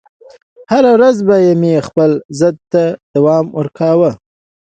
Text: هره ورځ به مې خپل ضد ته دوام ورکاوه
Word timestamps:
هره 0.71 0.89
ورځ 0.95 1.17
به 1.27 1.35
مې 1.61 1.73
خپل 1.87 2.11
ضد 2.39 2.57
ته 2.71 2.83
دوام 3.15 3.45
ورکاوه 3.59 4.09